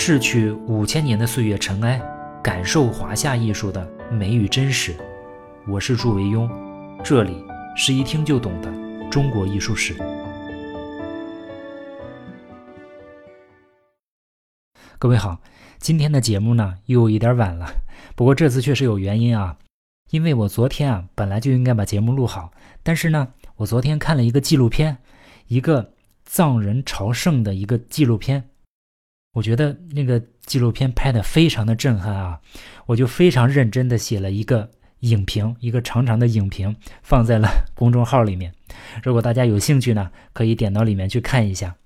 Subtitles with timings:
[0.00, 2.00] 逝去五千年的岁月尘埃，
[2.40, 4.94] 感受华夏艺术的美与真实。
[5.66, 6.48] 我是祝维庸，
[7.02, 7.44] 这里
[7.76, 8.72] 是一听就懂的
[9.10, 9.96] 中国艺术史。
[15.00, 15.40] 各位好，
[15.78, 17.66] 今天的节目呢又有一点晚了，
[18.14, 19.58] 不过这次确实有原因啊，
[20.10, 22.52] 因为我昨天啊本来就应该把节目录好，
[22.84, 24.98] 但是呢我昨天看了一个纪录片，
[25.48, 25.92] 一个
[26.24, 28.48] 藏人朝圣的一个纪录片。
[29.32, 32.40] 我觉得那个纪录片拍的非常的震撼啊，
[32.86, 38.52] 我就非常认真的写了一个影评，一个长长的影评放在了 公众号里面。
[39.02, 41.76] 如果大家有兴趣呢，可以点到里面去看一下。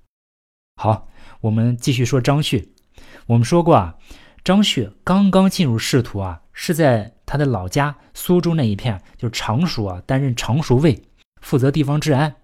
[0.75, 1.07] 好，
[1.41, 2.73] 我们继续说张旭。
[3.27, 3.95] 我们说过啊，
[4.43, 11.03] 张旭刚刚进入仕途啊，是在他的老家苏州那一片，就常熟啊，担任常熟卫，
[11.41, 12.35] 负责地方治安。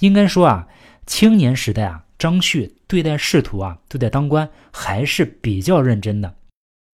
[0.00, 0.68] 应该说啊，
[1.06, 2.05] 青年时代啊。
[2.18, 6.36] 张旭对待仕途啊，对待当官还是比较认真的。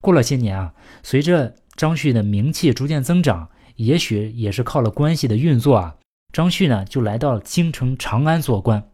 [0.00, 5.96] 过了些年啊，随着张旭的名气逐渐增长，也许也是靠了关系的运作啊，
[6.32, 8.90] 张旭呢就来到了京城长安做官，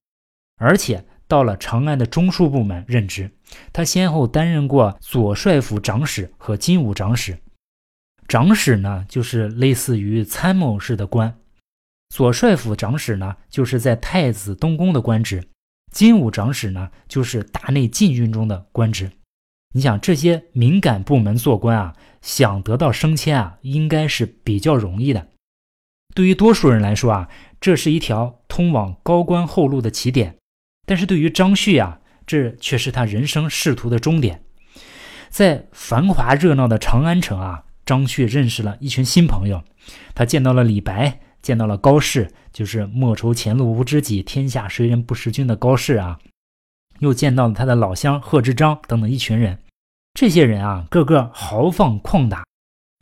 [0.57, 3.31] 而且到了长安的中书部门任职。
[3.73, 7.39] 他先后担任过左帅府长史和金吾长史。
[8.29, 11.33] 长史呢，就是类似于参谋式的官；
[12.11, 15.43] 左帅府长史呢，就是在太子东宫的官职。
[15.91, 19.11] 金武长史呢，就是大内禁军中的官职。
[19.75, 25.29] 你想这些敏感部门做官啊，想得到升迁啊，应该是比较容易的。
[26.15, 27.29] 对于多数人来说啊，
[27.61, 30.37] 这是一条通往高官厚禄的起点。
[30.87, 34.43] 但是对于张旭啊，这却是他人生仕途的终点。
[35.29, 39.63] 在繁华热闹的长安城啊，张旭认识了一群新朋友。
[40.15, 41.21] 他见到了李白。
[41.49, 46.19] 见到了高适，就是“莫愁前路无知己，天下谁人不识君”的高适啊，
[46.99, 49.59] 又见到了他的老乡贺知章等等一群人。
[50.13, 52.45] 这些人啊，个个豪放旷达。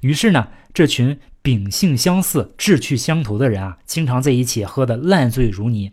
[0.00, 5.90] 于是呢，这群秉性相似、志趣相投的人啊，经常在一起喝得烂醉如泥。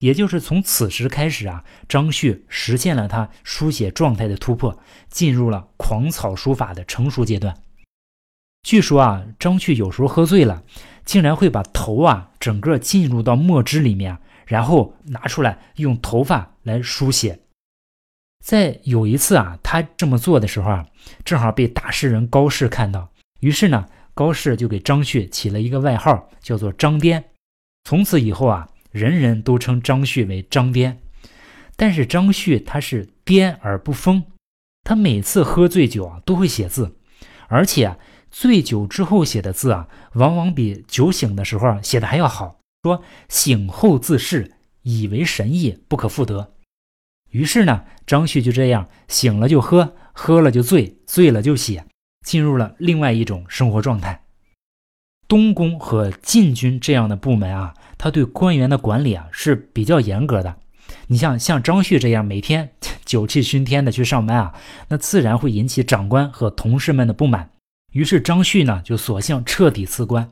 [0.00, 4.78] 也就是从此时开始啊，张旭实现了他书写状态的突破，
[5.08, 7.56] 进入了狂草书法的成熟阶段。
[8.62, 10.62] 据说啊，张旭有时候喝醉了。
[11.08, 17.40] 竟然会把头啊整个进入到墨汁里面，然后拿出来用头发来书写。
[18.44, 20.86] 在有一次啊，他这么做的时候啊，
[21.24, 23.10] 正好被大诗人高适看到，
[23.40, 27.24] 于是呢，高适就给张旭起了一个外号，叫做张颠。
[27.84, 31.00] 从此以后啊，人人都称张旭为张颠。
[31.74, 34.22] 但是张旭他是颠而不疯，
[34.84, 36.94] 他每次喝醉酒啊都会写字，
[37.48, 37.96] 而且。
[38.30, 42.58] 醉酒之后写的字啊，往往比酒醒的时候写的还要好。
[42.82, 44.52] 说醒后自视，
[44.82, 46.54] 以为神意不可复得。
[47.30, 51.84] 于是呢，张旭就这样醒了就喝，喝了就醉，醉了就写，
[52.24, 54.24] 进入了另外一种生活状态。
[55.26, 60.56] 东宫和禁军这样的部门啊，他对官员的管理啊是比较严格的。
[61.08, 62.70] 你像像张旭这样每天
[63.04, 64.54] 酒气熏天的去上班啊，
[64.88, 67.50] 那自然会引起长官和同事们的不满。
[67.92, 70.30] 于是张旭呢，就索性彻底辞官。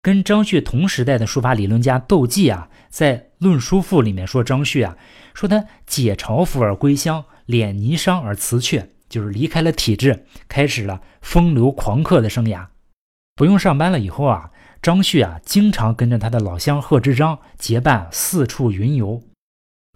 [0.00, 4.96] 跟张旭同时代的书法理论家窦寂啊，在《论书赋》里面说张旭啊，
[5.34, 12.66] 说他解朝服而归乡，敛霓裳而辞阙，就是离开了体制，开始了风流狂客的生涯。
[13.34, 14.50] 不用上班了以后啊，
[14.80, 19.22] 张旭啊，经常跟着他的老乡贺知章结伴四处云游。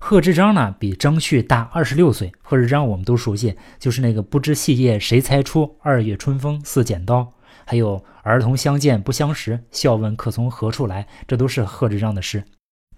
[0.04, 2.32] 贺知章呢，比张旭大二十六岁。
[2.42, 7.32] 贺知章我们都熟悉，就是那个“不知细叶谁裁出，二月春风似剪刀”，
[7.64, 12.42] 还有“儿童相见不相识，笑问客从何处来”，这都是贺知章的诗。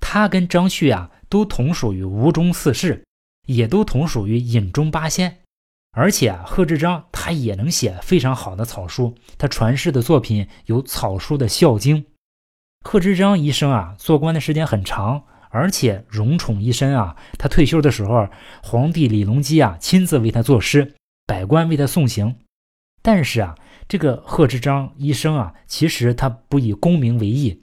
[0.00, 3.04] 他跟张旭啊，都同属于吴中四士，
[3.47, 5.41] 也都同属于饮中八仙。
[5.94, 11.98] 而且啊，贺知章他也能写非常好的草书，他传世的作品有草书的《孝经》。
[12.82, 15.25] 贺知章一生啊，做官的时间很长。
[15.54, 17.15] 而且荣宠一身啊！
[17.38, 18.28] 他退休的时候，
[18.60, 20.95] 皇帝李隆基啊亲自为他作诗，
[21.28, 22.34] 百官为他送行。
[23.01, 23.54] 但是啊，
[23.86, 27.62] 这个贺知章一生啊，其实他不以功名为意。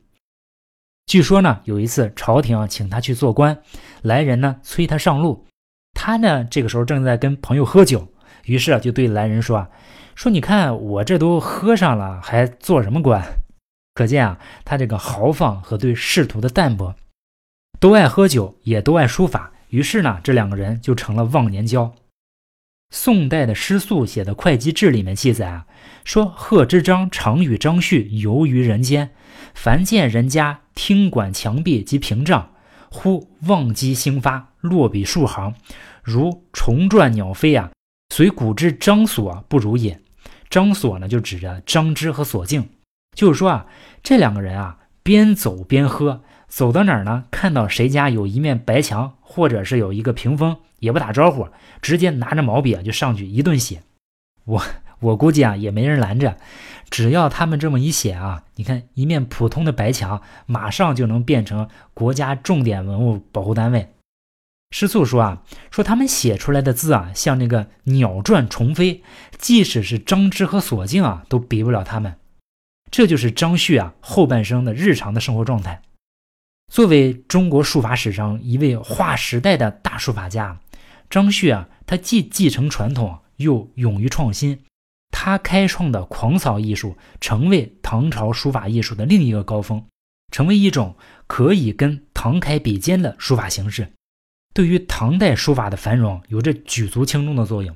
[1.05, 3.61] 据说呢，有一次朝廷啊请他去做官，
[4.01, 5.45] 来人呢催他上路，
[5.93, 8.07] 他呢这个时候正在跟朋友喝酒，
[8.45, 9.69] 于是啊就对来人说啊
[10.15, 13.21] ：“说你看我这都喝上了，还做什么官？”
[13.93, 16.95] 可见啊，他这个豪放和对仕途的淡泊。
[17.81, 21.95] 都爱喝酒，也都爱书法，于是呢，这两个人就成了忘年交。
[22.91, 25.65] 宋代的诗素写的《会稽志》里面记载啊，
[26.03, 29.09] 说贺知章常与张旭游于人间，
[29.55, 32.51] 凡见人家厅馆墙壁及屏障，
[32.91, 35.55] 忽忘机兴发，落笔数行，
[36.03, 37.71] 如虫转鸟飞啊，
[38.13, 39.99] 随古之张所不如也。
[40.51, 42.69] 张所呢，就指着张芝和索敬，
[43.15, 43.65] 就是说啊，
[44.03, 46.21] 这两个人啊，边走边喝，
[46.51, 51.48] 走到哪儿呢，看到谁家有一面白墙，或者是有一个屏风，也不打招呼，
[51.81, 53.81] 直接拿着毛笔啊就上去一顿写。
[54.44, 54.62] 我
[55.00, 56.38] 我估计啊，也没人拦着，
[56.89, 63.94] 只要他们这么一写啊，你看一面普通的白墙，马上就能变成国家重点文物保护单位。
[64.71, 69.01] 师素说啊，说他们写出来的字啊，像那个鸟转虫飞，
[69.38, 72.18] 即使是张芝和索敬啊，都比不了他们。
[72.92, 75.81] 这就是张旭啊后半生的日常的生活状态。
[76.71, 80.57] 作为中国书法史上一位划时代的大书法家，
[81.09, 84.57] 张旭啊，他既继承传统，又勇于创新。
[85.12, 89.85] 他开创的狂草艺术，成为唐朝书法艺术的另一个高峰，
[90.31, 90.95] 成为一种
[91.27, 93.91] 可以跟唐楷比肩的书法形式。
[94.53, 97.75] 对于唐代书法的繁荣有着举足轻重的作用。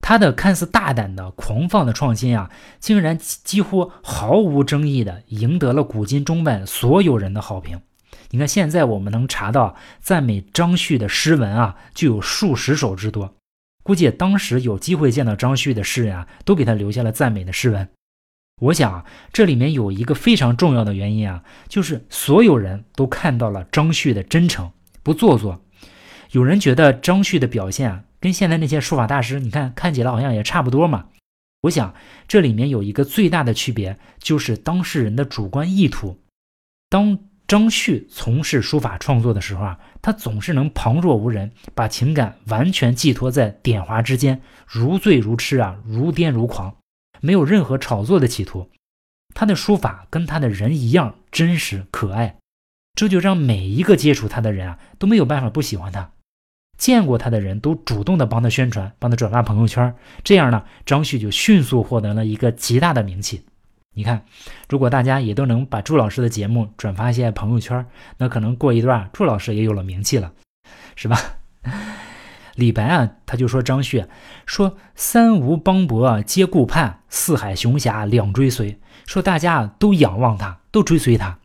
[0.00, 2.50] 他的看似大胆的、狂放的创新啊，
[2.80, 7.80] 竟然几乎毫无争议的赢得了古今中外所有人的好评。
[8.30, 13.34] 你看，现在我们能查到赞美张旭的诗文啊，就有数十首之多。
[13.82, 17.88] 估计当时有机会见到张旭的诗人啊，都给他留下了赞美的诗文。
[18.62, 24.72] 我想这里面有一个非常重要的原因啊，就是所有人都看到了张旭的真诚，
[25.02, 25.62] 不做作。
[26.32, 31.06] 有人觉得张旭的表现啊，跟现在那些书法大师，你看看起来好像也差不多嘛。
[31.62, 31.94] 我想
[32.26, 36.18] 这里面有一个最大的区别，就是当事人的主观意图。
[36.88, 46.76] 当张旭从事书法创作的时候啊，他总是能旁若无人，把情感完全寄托在点划之间，如醉如痴啊，如癫如狂，
[47.20, 48.68] 没有任何炒作的企图。
[49.32, 52.36] 他的书法跟他的人一样真实可爱，
[52.94, 56.10] 这就让每一个接触他的人啊都没有办法不喜欢他。
[56.76, 59.94] 见过他的人都主动的帮他宣传，帮他转发朋友圈，
[60.24, 63.44] 这样呢，张旭就迅速获得了一个极大的名气。
[63.96, 64.22] 你看，
[64.68, 67.86] 如果大家也都能把朱老师的节目转发一些朋友圈，
[68.18, 70.32] 那可能过一段，朱老师也有了名气了，
[70.96, 71.18] 是吧？
[72.56, 74.04] 李白啊，他就说张旭
[74.44, 81.38] 说：“三吴邦伯皆顾盼，四海雄侠两追随。”说大家都仰望他，都追随他。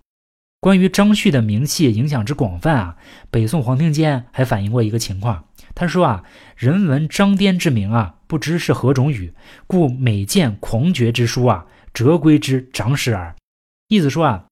[0.60, 2.98] 关于张旭的名气影响之广泛啊，
[3.30, 5.46] 北宋黄庭坚还反映过一个情况。
[5.74, 6.24] 他说啊，
[6.58, 9.34] 人闻张颠之名啊，不知是何种语，
[9.68, 13.36] 故每见狂绝之书啊，折归之长史耳。
[13.88, 14.46] 意思说啊，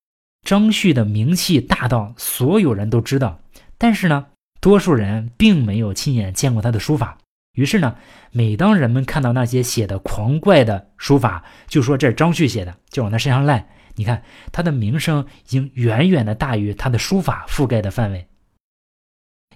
[0.44, 3.40] 张旭的名气大到所有人都知道，
[3.78, 4.28] 但是呢，
[4.60, 7.18] 多数人并没有亲眼见过他的书法。
[7.54, 7.96] 于是呢，
[8.32, 13.68] 每当人们看到那些写的狂怪的书法，就说这是张旭写的，就往他身上赖。
[13.96, 18.28] 你看他的名声已经远远的大于他的书法覆盖的范围。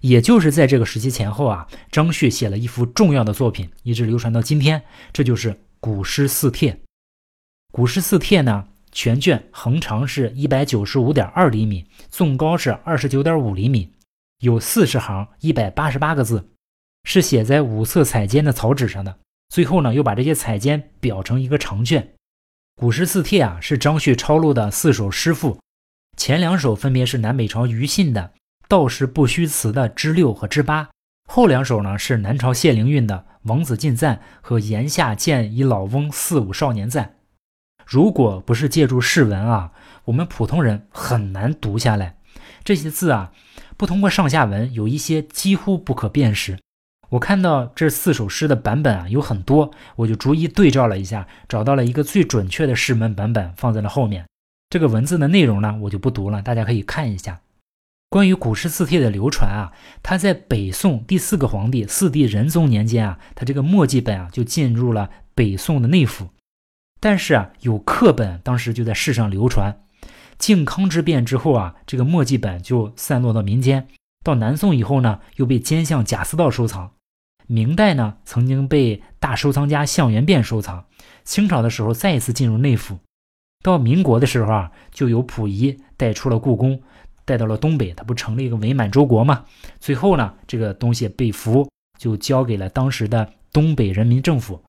[0.01, 4.83] 也就是在这个时期前后啊，张旭写了一幅重要的作品，一直流传到今天，
[5.13, 6.74] 这就是《古诗四帖》。
[7.75, 13.92] 《古诗四帖》呢，全卷横长是一百九十五点二厘米，纵高是二十九点五厘米，
[14.42, 16.52] 有四十行，一百八十八个字，
[17.04, 19.18] 是写在五色彩笺的草纸上的。
[19.50, 22.14] 最后呢，又把这些彩笺裱成一个长卷。
[22.75, 25.60] 古诗四帖啊，是张旭抄录的四首诗赋，
[26.16, 28.34] 前两首分别是南北朝庾信的
[28.69, 30.92] “道士不虚词”的之六和之八，
[31.28, 33.16] 后两首呢是南朝谢灵运的
[33.50, 37.16] 《王子进赞》和“檐下见一老翁四五少年赞”。
[37.94, 39.71] 如果不是借助释文啊，
[40.06, 42.18] 我们普通人很难读下来
[42.64, 43.31] 这些字啊，
[43.78, 46.57] 不通过上下文，有一些几乎不可辨识。
[47.09, 54.26] 我看到这四首诗的版本啊有很多，我就逐一对照了一下，找到了一个最准确的释文版本，放在了后面。
[54.71, 57.42] 这个文字的内容呢，我就不读了，大家可以看一下。
[58.09, 59.71] 关于古诗四帖的流传啊，
[60.02, 66.30] 它在北宋第四个皇帝四帝仁宗年间啊，它这个墨迹本啊就进入了北宋的内府，
[67.04, 69.76] 但是啊有刻本当时就在世上流传。
[70.38, 73.90] 靖康之变之后啊，这个墨迹本就散落到民间，
[74.24, 76.92] 到南宋以后呢，又被奸相贾似道收藏。
[77.45, 80.86] 明代呢，曾经被大收藏家项元变收藏；
[81.26, 82.95] 清朝的时候，再一次进入内府；
[83.62, 86.81] 到民国的时候啊，就由溥仪带出了故宫，
[87.26, 89.44] 带到了东北，他不成立一个伪满洲国吗？
[89.81, 91.68] 最后呢，这个东西被俘，
[92.00, 94.62] 就交给了当时的东北人民政府。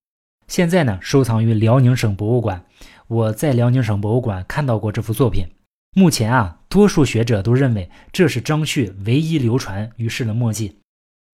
[0.47, 2.65] 现在呢，收藏于辽宁省博物馆。
[3.07, 5.47] 我在辽宁省博物馆看到过这幅作品。
[5.95, 10.79] 目前啊，多数学者都认为这是张旭唯一流传于世的墨迹。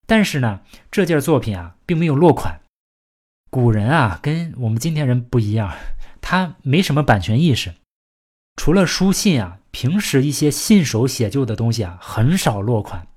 [0.06, 2.62] 但是呢，这件作品啊，并没有落款。
[3.50, 5.74] 古人啊，跟我们今天人不一样，
[6.22, 7.74] 他没什么版权意识。
[8.56, 13.08] 除了书信啊，平时一些信手写就的东西啊，很少落款。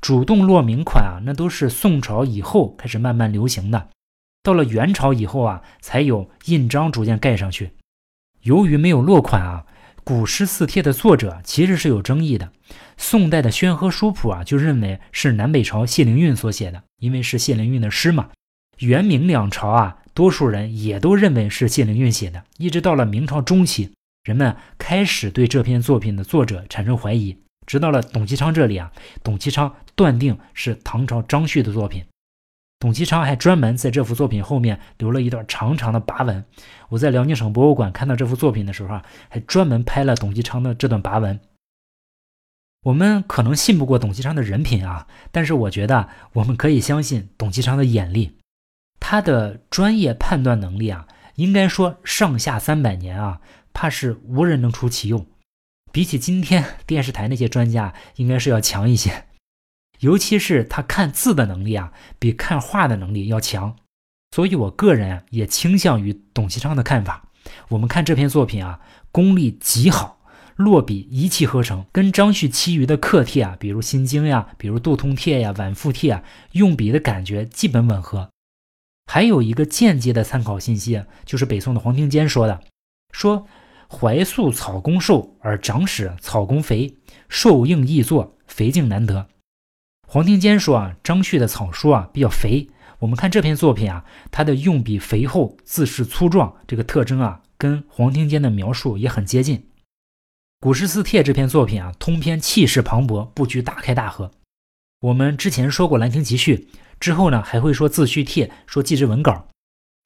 [0.00, 3.88] 主动落名款啊，那都是宋朝以后开始慢慢流行的。
[4.48, 7.72] 到了元朝以后啊，才有印章逐渐盖上去。
[8.40, 9.66] 由于没有落款啊，
[10.02, 12.50] 《古诗四帖》的作者其实是有争议的。
[12.96, 18.30] 宋代的《宣和书谱》啊，就认为是南北朝谢灵运所写的，因为是谢灵运的诗嘛。
[18.78, 22.42] 元明两朝啊，多数人也都认为是谢灵运写的。
[22.56, 23.92] 一直到了明朝中期，
[24.24, 27.36] 人们开始对这篇作品的作者产生怀疑。
[27.66, 28.90] 直到了董其昌这里啊，
[29.22, 32.02] 董其昌断定是唐朝张旭的作品。
[32.80, 36.44] 董其昌还专门在这幅作品后面留了一段长长的跋文。
[36.90, 41.40] 我在辽宁省博物馆看到这幅作品的时候啊，还专门拍了董其昌的这段跋文。
[42.84, 48.38] 我们可能信不过董其昌的人品啊，但是我觉得我们可以相信董其昌的眼力，
[49.00, 53.40] 他的专业判断能力啊，应该说上下三百年啊，
[53.72, 55.26] 怕是无人能出其右。
[55.90, 59.24] 比起今天电视台那些专家，应该是要强一些。
[60.00, 63.76] 尤其是他看字的能力啊，比看画的能力要强。
[64.34, 67.30] 所以我个人也倾向于董其昌的看法。
[67.68, 70.20] 我们看这篇作品啊，功力极好，
[70.56, 78.30] 落笔一气呵成，跟张旭其余的刻帖啊，比如《心经》呀，比如《杜通帖》呀，《晚复帖》啊，用笔的感觉基本吻合。
[79.10, 82.60] 还有一个间接的参考信息，就是北宋的黄庭坚说的，
[83.12, 83.46] 说。
[83.90, 86.94] 怀素草功瘦而长史草功肥，
[87.30, 89.26] 瘦硬易作，肥劲难得。
[90.10, 92.70] 黄庭坚说啊，张旭的草书啊比较肥。
[93.00, 99.58] 我们看这篇作品啊，他的用笔肥厚，字势粗壮，这个特征啊，跟黄庭坚的描述也很接近。
[100.60, 104.30] 《古诗四帖》这篇作品啊，通篇气势磅礴，布局大开大合。
[105.02, 106.56] 我们之前说过《兰亭集序》，
[106.98, 109.32] 之后呢还会说《自叙帖》，说《祭侄文稿》。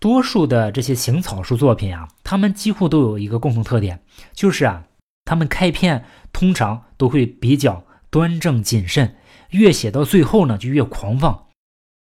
[0.01, 4.03] 多数的这些行草书作品啊，他们几乎都有一个共同特点，
[4.35, 4.83] 就是啊，
[5.25, 9.15] 他们开篇通常都会比较端正谨慎，
[9.53, 11.47] 越写到最后呢就越狂放，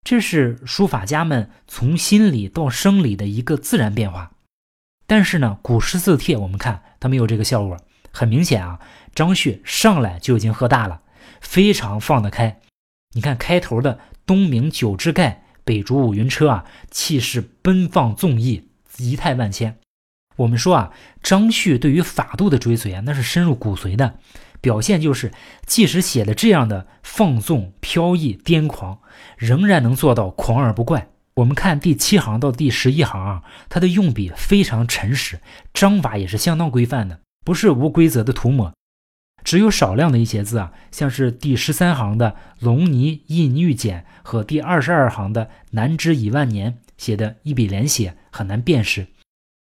[0.05, 4.31] 这是书法家们从心理到生理的一个自然变化。
[5.05, 7.77] 但是呢，古诗字帖我们看它没有这个效果，
[8.11, 8.79] 很明显啊，
[9.13, 11.01] 张旭上来就已经喝大了，
[11.41, 12.61] 非常放得开。
[13.15, 15.43] 你看开头的“东明九支盖”。
[15.65, 19.77] 北逐五云车啊，气势奔放纵逸，仪态万千。
[20.37, 20.91] 我们说啊，
[21.21, 24.17] 张旭对于法度的追随啊，那是深入骨髓的。
[24.61, 25.31] 表现就是，
[25.65, 28.99] 即使写的这样的放纵、飘逸、癫狂，
[29.37, 31.09] 仍然能做到狂而不怪。
[31.35, 35.39] 我们看第七行到第十一行啊，它的用笔非常沉实，
[35.73, 38.73] 章法也是相当规范的，不是无规则的涂抹。
[39.41, 49.07] 只有少量的一些字啊，像是第十三行的“龙泥印玉简”和第二十二行的“南枝已万年”写的一笔连写，很难辨识。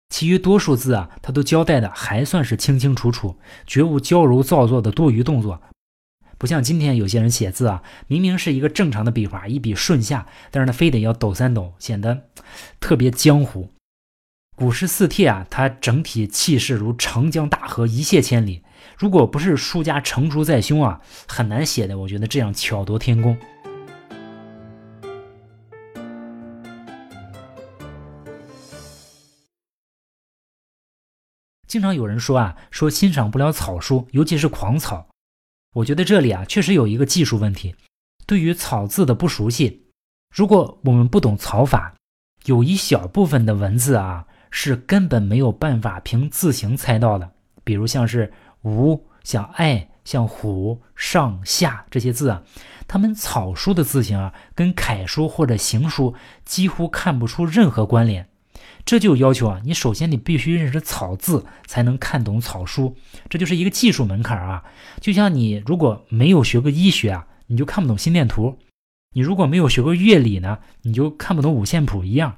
[0.08, 5.60] 其余多数字啊，他都交代的还算是清清楚楚，绝无矫揉造作的多余动作。
[6.38, 12.28] 不像今天有些人写字啊，明明是一个正常的笔画，一笔顺下，但是他非得要抖三抖，显得
[12.80, 13.70] 特别江湖。
[14.56, 18.62] 古诗四帖啊，它整体气势如长江大河，一泻千里。
[18.96, 21.98] 如果不是书家成竹在胸啊，很难写的。
[21.98, 23.36] 我觉得这样巧夺天工。
[31.74, 35.08] 经常有人说啊，说欣赏不了草书，尤其是狂草。
[35.74, 37.74] 我觉得这里啊，确实有一个技术问题。
[38.28, 39.86] 对于草字的不熟悉，
[40.32, 41.92] 如果我们不懂草法，
[42.44, 47.28] 有一小部分的文字啊，是根本没有办法凭字形猜到的。
[47.64, 48.32] 比如像是。
[48.62, 52.42] 吴像爱像虎上下这些字啊，
[52.86, 56.14] 他们草书的字形啊，跟楷书或者行书
[56.44, 58.28] 几乎看不出任何关联。
[58.84, 62.96] 这就要求啊，你首先你必须认识草字，才能看懂草书。
[63.30, 64.62] 这就是一个技术门槛啊。
[65.00, 68.58] 就像你如果没有学过医学啊，你就看不懂心电图；
[69.14, 72.36] 你如果没有学过乐理呢，你就看不懂五线谱一样。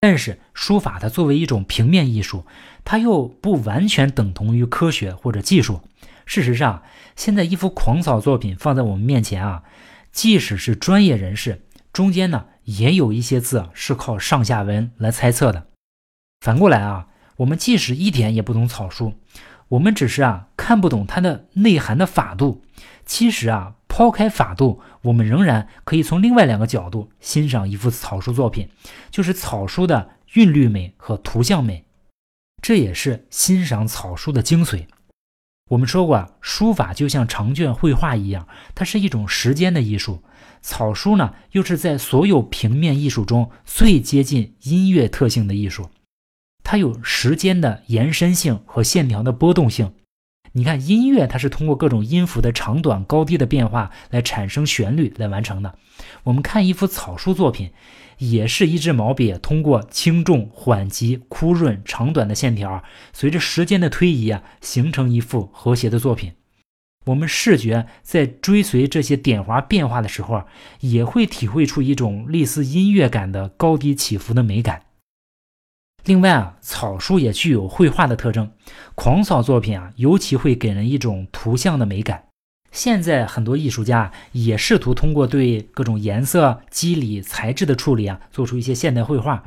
[0.00, 2.46] 但是书法它作为一种平面艺术，
[2.84, 5.82] 它又不完全等同于科学或者技术。
[6.24, 6.82] 事实上，
[7.16, 9.62] 现在一幅狂草作品放在我们面前啊，
[10.10, 11.60] 即使是专业人士，
[11.92, 12.46] 中间呢
[12.78, 15.66] 也有一些字是靠上下文来猜测的。
[16.40, 19.14] 反过来啊，我们即使一点也不懂草书，
[19.68, 22.62] 我们只是啊看不懂它的内涵的法度，
[23.04, 23.74] 其实啊。
[23.92, 28.68] 抛开法度，我们仍然可以从另外两个角度欣赏一幅草书作品，
[29.10, 31.84] 就是草书的韵律美和图像美。
[32.62, 34.86] 这也是欣赏草书的精髓。
[35.70, 40.24] 我们说过，书法就像长卷绘画一样，它是一种时间的艺术。
[40.62, 45.88] 草书呢，又是在所有平面艺术中最接近音乐特性的艺术。
[46.64, 49.92] 它有时间的延伸性和线条的波动性。
[50.52, 55.78] 你看音乐它是通过各种音符的长短高低的变化来产生旋律来完成的。
[56.24, 57.70] 我们看一幅草书作品，
[58.20, 66.32] 也是一支毛笔通过轻重缓急、枯润长短的线条，随着时间的推移啊，形成一幅和谐的作品。
[67.06, 70.46] 我们视觉在追随这些点划变化的时候啊，
[70.80, 74.82] 也会体会出一种类似音乐感的高低起伏的美感。
[76.04, 78.52] 另外啊，草书也具有绘画的特征，
[78.94, 82.24] 狂草作品啊，尤其会给人一种图像的美感。
[82.70, 89.44] 现在很多艺术家也试图通过对各种颜色、肌理、材质的处理啊，做出一些现代绘画。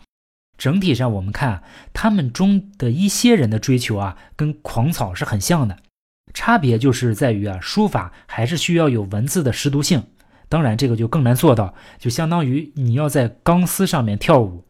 [0.58, 1.64] 整体上，我们看
[1.94, 5.78] 他们中的一些人的追求啊，跟狂草是很像的。
[6.34, 10.04] 差别就是在于啊，书法还是需要有文字的识读性，
[10.50, 14.66] 当然这个就更难做到，就相当于你要在钢丝上面跳舞，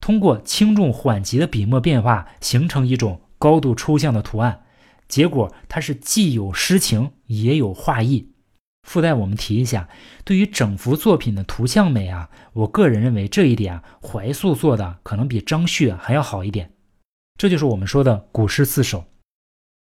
[0.00, 4.64] 通过轻重缓急的笔墨变化形成一种高度抽象的图案，
[5.12, 8.30] 结果它是既有诗情也有画意。
[8.88, 9.90] 附带我们提一下，
[10.24, 16.72] 对于整幅作品的图像美啊，我个人认为这一点啊，怀素做的可能比张旭还要好一点。
[17.36, 19.04] 这就是我们说的古诗四首。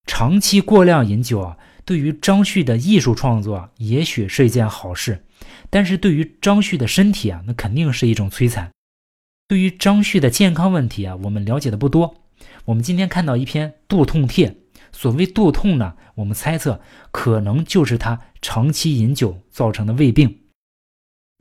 [0.06, 5.26] 长期过量饮酒啊，对于张旭的艺术创作也许是一件好事，
[5.68, 8.70] 但是对于张旭的身体啊，那肯定是一种摧残。
[9.46, 12.14] 对于张旭的健康问题啊，我们了解的不多。
[12.64, 14.56] 我们今天看到一篇肚痛帖，
[14.92, 16.80] 所谓肚痛呢，我们猜测
[17.10, 20.38] 可能就是他长期饮酒造成的胃病。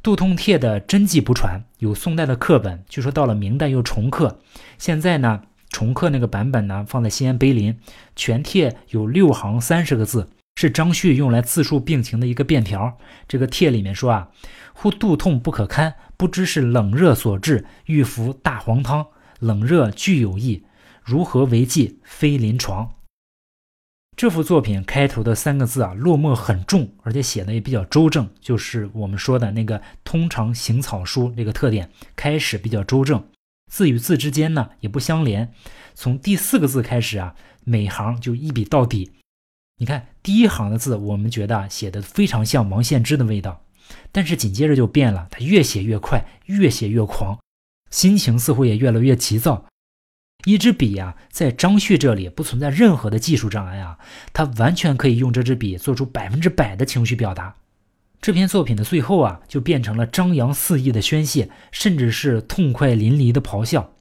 [0.02, 4.40] 肚痛帖的真迹不传，有宋代的刻本，据说到了明代又重刻，
[4.78, 5.44] 现在呢。
[5.74, 7.80] 重刻那个版本呢，放在西安碑林，
[8.14, 12.98] 全帖有六行三十个字，是张旭用来自述病情的一个便条。
[13.26, 14.32] 这个帖里面说啊，
[14.74, 19.08] 忽肚痛不可堪，不知是冷热所致，欲服大黄汤，
[19.40, 20.66] 冷热俱有益，
[21.02, 22.02] 如何为计？
[22.04, 22.92] 非临床。
[24.22, 33.26] 这幅作品开头的三个字啊，落墨很重，而且写的也比较周正，就是我们说的那个通常行草书这个特点，开始比较周正。
[33.72, 35.52] 字与字之间呢也不相连，
[35.96, 39.12] 从第四个字开始啊，每行就一笔到底。
[39.80, 43.66] 你看第一行的字，我们觉得写的非常像王献之的味道，
[44.12, 47.40] 但是紧接着就变了，他越写越快，越写越狂，
[47.90, 49.66] 心情似乎也越来越急躁。
[50.46, 53.98] 一支笔呀，在张旭这里不存在任何的技术障碍啊，
[54.34, 57.56] 他完全可以用这支笔做出百分之百的情绪表达。
[58.22, 63.94] 这篇作品的最后啊，就变成了张扬肆意的宣泄，甚至是痛快淋漓的咆哮。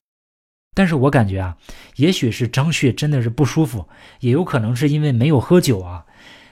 [0.74, 1.56] 但是我感觉啊，
[1.96, 3.88] 也许是张旭真的是不舒服，
[4.20, 6.04] 也有可能是因为没有喝酒啊。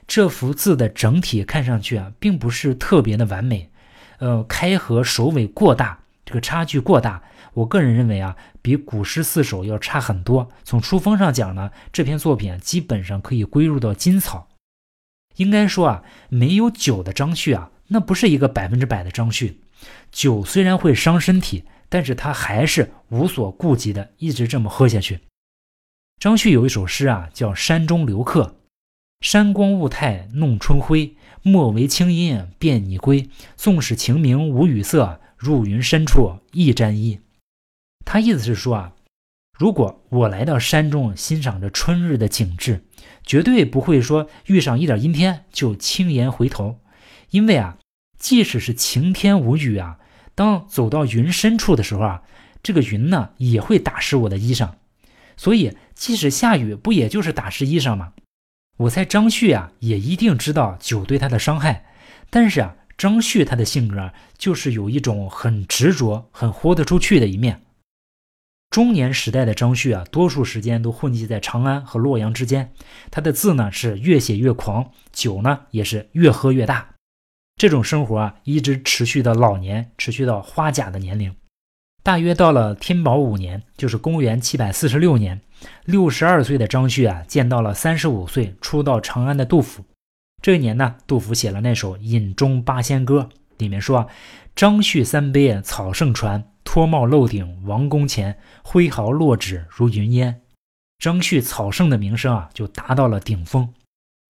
[0.07, 3.71] 这幅字的整体看上去啊，并不是特别的完美，
[4.19, 7.23] 呃，开合首尾过大，这个差距过大。
[7.55, 10.49] 我个人认为啊，比古诗四首要差很多。
[10.65, 14.49] 从书风上讲呢，这篇作品基本上可以归入到金草。
[15.37, 19.61] 应该说啊，没有酒的张旭啊，那不是一个百分之百的张旭。
[20.11, 25.21] 酒虽然会伤身体，但是他还是无所顾忌的，一直这么喝下去。
[26.19, 28.43] 张旭有一首诗啊，叫《山中留客》：
[29.21, 33.29] 山光雾态弄春晖，莫为清音便你归。
[33.57, 37.21] 纵使晴明无雨色，入云深处亦沾衣。
[38.11, 38.93] 他意思是说啊。
[39.59, 42.85] 如果我来到山中欣赏着春日的景致，
[43.23, 46.81] 绝对不会说遇上一点阴天就轻言回头，
[47.31, 47.77] 因为啊，
[48.19, 49.99] 即使是晴天无雨啊，
[50.35, 52.23] 当走到云深处的时候啊，
[52.63, 54.71] 这个云呢也会打湿我的衣裳，
[55.37, 58.15] 所以即使下雨，不也就是打湿衣裳吗？
[58.79, 61.85] 我猜张旭啊也一定知道酒对他的伤害，
[62.31, 67.61] 但是啊，张旭他的性格就是有一种很执着、很豁得出去的一面。
[68.71, 72.71] 中年时代的张旭啊，多数时间都混迹在长安和洛阳之间。
[73.11, 76.95] 他的字呢是越写越狂，酒呢也是越喝越大。
[77.57, 81.35] 这种生活啊，一直持续到老年，持续到花甲的年龄。
[82.03, 85.41] 大约到了天宝五年，就是公元七百四十六年，
[85.85, 89.83] 六十二岁的张旭啊，见到了三十五岁初到长安的杜甫。
[90.43, 93.29] 这一年呢，杜甫写了那首《饮中八仙歌》，
[93.59, 94.07] 里面说
[94.55, 100.43] ：“张旭三杯草圣传。”脱帽露顶王宫前，挥毫落纸如云烟。
[100.99, 103.73] 张旭草圣的名声啊，就达到了顶峰。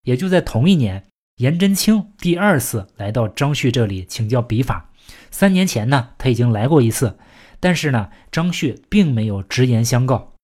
[0.05, 1.05] 也就在同一年，
[1.39, 4.89] 颜真卿第二次来到张旭这里请教笔法。
[5.33, 7.19] 三年前呢，他已经来过一次，
[7.59, 10.35] 但是呢，张旭并没有直言相告。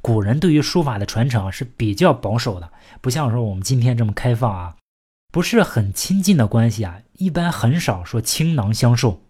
[0.00, 4.76] 古人对于书法的传承是比较保守的，不像说我们今天这么开放啊，
[5.32, 9.20] 不是很亲近的关系啊，一般很少说倾囊相授。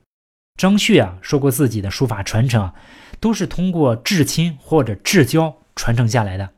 [0.59, 2.75] 张旭啊说过，自己的书法传承啊，
[3.21, 6.51] 都是通过至亲或者至交传承下来的。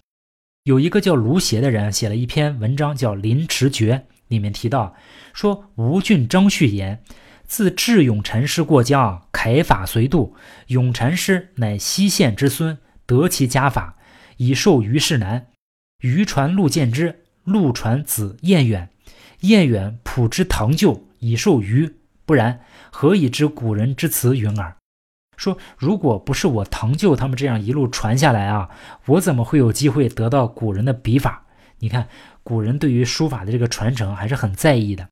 [0.64, 4.94] 有一个叫卢邪的人写了一篇文章，叫《临池诀》，里面提到
[5.34, 7.02] 说：“吴郡张旭言，
[7.44, 10.34] 自智勇禅师过江，楷法随度。
[10.68, 13.96] 勇禅师乃西县之孙，得其家法，
[14.38, 15.48] 以授于世南。
[16.00, 18.88] 余传陆建之，陆传子彦远，
[19.40, 21.96] 彦远普之堂舅，以授于。
[22.30, 22.60] 不然，
[22.92, 24.76] 何以知古人之词云耳？”
[25.36, 28.70] 说，如果不是我堂舅他们这样一路传下来啊，
[29.06, 31.44] 我怎么会有机会得到古人的笔法？
[31.80, 32.06] 你看，
[32.44, 35.08] 古人对于书法的这个传承还是很在意的。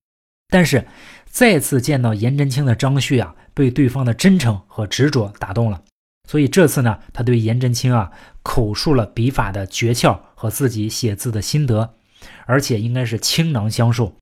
[0.48, 0.86] 但是，
[1.26, 5.82] 再次见到颜真卿的张旭啊，被对方的真诚和执着打动了。
[6.28, 8.12] 所以这次呢，他对颜真卿啊
[8.44, 11.96] 口述了笔法的诀窍和自己写字的心得，
[12.46, 14.14] 而且应该是倾囊相授。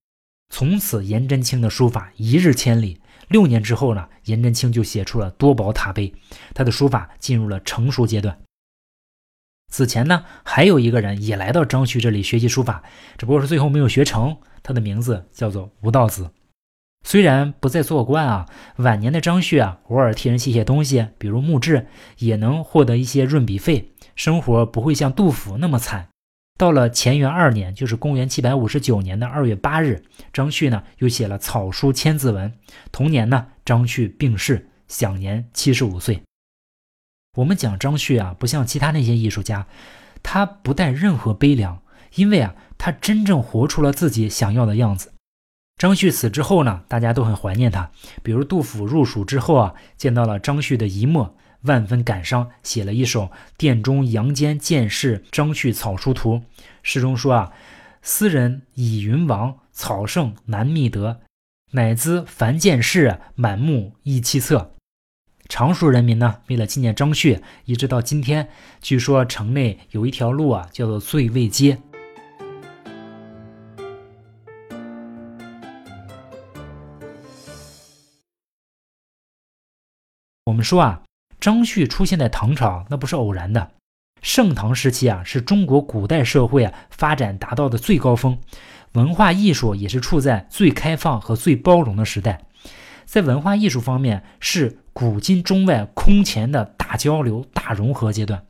[0.49, 3.01] 从此，颜真卿的书法一日千里。
[3.29, 6.15] 六年之后呢，颜真卿就写出了多宝塔碑，
[6.55, 8.39] 他的书法进入了成熟阶段。
[9.69, 12.85] 此前呢，还有一个人也来到张旭这里学习书法，
[13.19, 14.37] 只不过是最后没有学成。
[14.63, 16.31] 他的名字叫做吴道子。
[17.05, 21.87] 虽然不再做官啊，晚年的张旭啊，偶尔替人写写东西，比如墓志，
[22.19, 26.09] 也能获得一些润笔费，生活不会像杜甫那么惨。
[26.57, 32.53] 到了乾元二年，就是公元七百五十九年的二月八日，张旭呢又写了草书千字文。
[32.91, 36.23] 同年呢，张旭病逝，享年七十五岁。
[37.37, 39.67] 我们讲张旭啊，不像其他那些艺术家，
[40.23, 41.83] 他不带任何悲凉，
[42.15, 45.13] 因为啊，他真正活出了自己想要的样子。
[45.77, 47.91] 张旭死之后呢，大家都很怀念他，
[48.23, 51.37] 比如杜甫入蜀之后啊，见到了张旭的遗墨。
[51.63, 53.23] 万分感伤，写了一首
[53.57, 56.35] 《殿中杨坚见事张旭草书图》。
[56.83, 57.53] 诗中说啊
[58.03, 61.21] ：“斯人以云王，草圣难觅得，
[61.73, 64.69] 乃资凡见事，满目亦凄恻。”
[65.49, 68.49] 常熟人民呢，为了纪念张旭，一直到今天，
[68.81, 71.79] 据说城内有一条路啊，叫做醉味街。
[80.45, 81.06] 我们说啊。
[81.41, 83.71] 张旭出现在唐朝，那不是偶然的。
[84.23, 88.39] 盛唐时期啊，是中国古代社会啊发展达到的最高峰，
[88.93, 92.43] 文化艺术也是处在最开放和最包容的时代。
[93.05, 98.47] 在文化艺术方面，是古今中外空前的大交流、大融合阶段。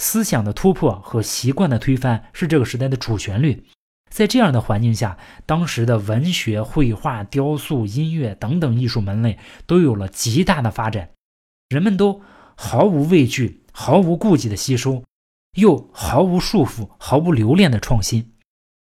[0.00, 3.64] 思想的突破和习惯的推翻是这个时代的主旋律。
[4.08, 11.10] 在这样的环境下，当时的文学、绘画、雕塑、音乐等等艺术门类都有了极大的发展。
[11.68, 12.22] 人们都
[12.56, 15.04] 毫无畏惧、毫无顾忌的吸收，
[15.56, 18.32] 又毫无束缚、毫无留恋的创新。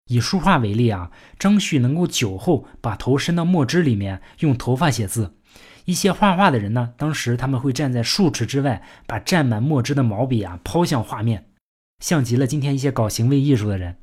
[0.06, 5.36] 以书画为例啊，张旭能够酒后把头伸到墨汁里面，用头发写字。
[5.86, 11.50] 一些画画的人呢，当时他们会站在数尺之外，把沾满墨汁的毛笔啊抛向画面，
[12.00, 13.98] 像极了今天一些搞行为艺术的人。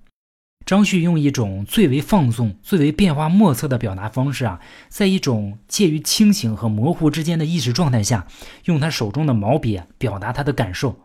[0.66, 8.26] 张旭用一种最为放纵、最为变化莫测的表达方式啊，在一种介于清醒和模糊之间的意识状态下，
[8.64, 11.00] 用他手中的毛笔表达他的感受。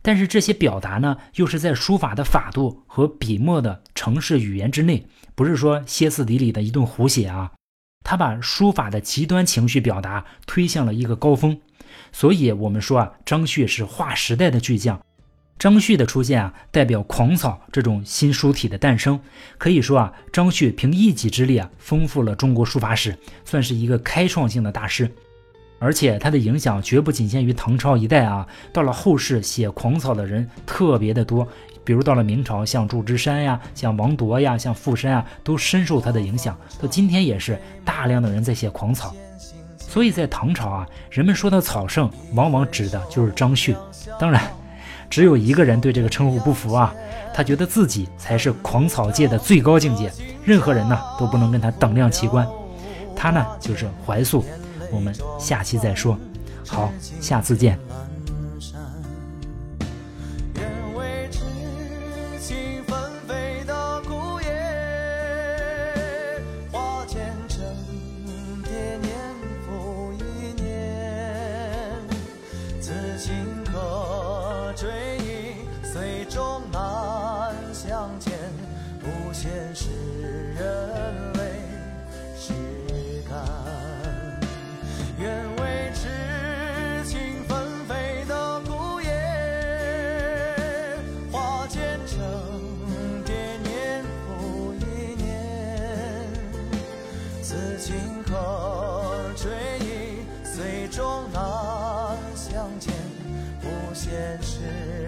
[0.00, 7.50] 但是这些表达呢，又是在书法的法度和笔墨的程式语言之内，不是说歇斯底里的一顿胡写啊。
[8.04, 11.60] 他把书法的极端情绪表达推向了一个高峰。
[12.12, 15.00] 所以，我们说啊，张旭是划时代的巨匠。
[15.60, 19.20] 张旭的出现啊，代表狂草这种新书体的诞生。
[19.58, 25.10] 可以说啊，张旭凭一己之力啊，丰富了中国书法史，算是一个开创性的大师。
[25.78, 31.46] 而且他的影响绝不仅限于唐朝一代啊，到了后世写狂草的人特别的多。
[31.84, 36.58] 比如到了明朝，像祝枝山呀、像王铎呀、像傅山啊，都深受他的影响。
[36.80, 39.14] 到今天也是大量的人在写狂草。
[39.76, 43.76] 所以在唐朝啊，人们说的草圣，往往指的就是张旭。
[44.18, 44.50] 当然。
[45.10, 46.94] 只有一个人对这个称呼不服啊，
[47.34, 50.10] 他觉得自己才是狂草界的最高境界，
[50.44, 52.46] 任何人呢都不能跟他等量齐观。
[53.16, 54.44] 他呢就是怀素，
[54.92, 56.16] 我们下期再说。
[56.66, 57.76] 好，下次见。
[103.94, 104.99] 现实